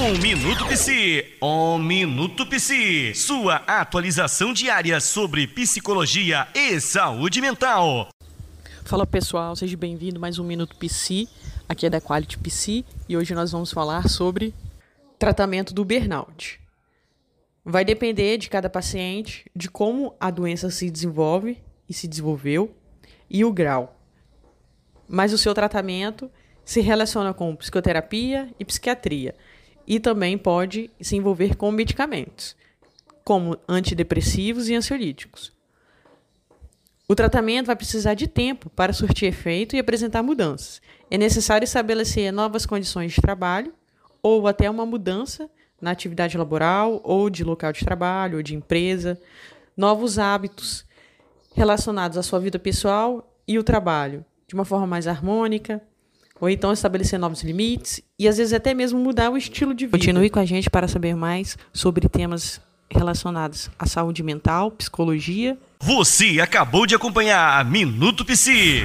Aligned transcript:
Um 0.00 0.16
Minuto 0.22 0.64
Psi, 0.66 1.24
um 1.42 1.76
Minuto 1.76 2.46
Psi, 2.46 3.12
sua 3.16 3.56
atualização 3.66 4.52
diária 4.52 5.00
sobre 5.00 5.48
psicologia 5.48 6.46
e 6.54 6.80
saúde 6.80 7.40
mental. 7.40 8.08
Fala 8.84 9.04
pessoal, 9.04 9.56
seja 9.56 9.76
bem-vindo 9.76 10.20
mais 10.20 10.38
um 10.38 10.44
Minuto 10.44 10.76
Psi, 10.76 11.28
aqui 11.68 11.84
é 11.84 11.90
da 11.90 12.00
Quality 12.00 12.38
Psi 12.38 12.86
e 13.08 13.16
hoje 13.16 13.34
nós 13.34 13.50
vamos 13.50 13.72
falar 13.72 14.08
sobre 14.08 14.54
tratamento 15.18 15.74
do 15.74 15.84
burnout. 15.84 16.60
Vai 17.64 17.84
depender 17.84 18.38
de 18.38 18.48
cada 18.48 18.70
paciente, 18.70 19.50
de 19.54 19.68
como 19.68 20.14
a 20.20 20.30
doença 20.30 20.70
se 20.70 20.88
desenvolve 20.88 21.58
e 21.88 21.92
se 21.92 22.06
desenvolveu 22.06 22.72
e 23.28 23.44
o 23.44 23.52
grau. 23.52 24.00
Mas 25.08 25.32
o 25.32 25.38
seu 25.38 25.52
tratamento 25.52 26.30
se 26.64 26.80
relaciona 26.80 27.34
com 27.34 27.56
psicoterapia 27.56 28.48
e 28.60 28.64
psiquiatria 28.64 29.34
e 29.88 29.98
também 29.98 30.36
pode 30.36 30.90
se 31.00 31.16
envolver 31.16 31.56
com 31.56 31.72
medicamentos, 31.72 32.54
como 33.24 33.56
antidepressivos 33.66 34.68
e 34.68 34.74
ansiolíticos. 34.74 35.50
O 37.08 37.14
tratamento 37.14 37.68
vai 37.68 37.74
precisar 37.74 38.12
de 38.12 38.28
tempo 38.28 38.68
para 38.68 38.92
surtir 38.92 39.30
efeito 39.30 39.74
e 39.74 39.78
apresentar 39.78 40.22
mudanças. 40.22 40.82
É 41.10 41.16
necessário 41.16 41.64
estabelecer 41.64 42.30
novas 42.30 42.66
condições 42.66 43.14
de 43.14 43.22
trabalho 43.22 43.72
ou 44.22 44.46
até 44.46 44.68
uma 44.68 44.84
mudança 44.84 45.48
na 45.80 45.90
atividade 45.90 46.36
laboral 46.36 47.00
ou 47.02 47.30
de 47.30 47.42
local 47.42 47.72
de 47.72 47.82
trabalho 47.82 48.36
ou 48.36 48.42
de 48.42 48.54
empresa, 48.54 49.18
novos 49.74 50.18
hábitos 50.18 50.84
relacionados 51.54 52.18
à 52.18 52.22
sua 52.22 52.38
vida 52.38 52.58
pessoal 52.58 53.34
e 53.46 53.58
o 53.58 53.64
trabalho, 53.64 54.22
de 54.46 54.54
uma 54.54 54.66
forma 54.66 54.86
mais 54.86 55.06
harmônica, 55.06 55.80
ou 56.40 56.48
então 56.48 56.72
estabelecer 56.72 57.18
novos 57.18 57.42
limites 57.42 58.00
e 58.18 58.28
às 58.28 58.38
vezes 58.38 58.52
até 58.52 58.74
mesmo 58.74 58.98
mudar 58.98 59.30
o 59.30 59.36
estilo 59.36 59.74
de 59.74 59.86
vida. 59.86 59.98
Continue 59.98 60.30
com 60.30 60.38
a 60.38 60.44
gente 60.44 60.70
para 60.70 60.88
saber 60.88 61.14
mais 61.14 61.56
sobre 61.72 62.08
temas 62.08 62.60
relacionados 62.90 63.70
à 63.78 63.86
saúde 63.86 64.22
mental, 64.22 64.70
psicologia. 64.70 65.56
Você 65.80 66.40
acabou 66.40 66.86
de 66.86 66.94
acompanhar 66.94 67.64
Minuto 67.64 68.24
Psi. 68.24 68.84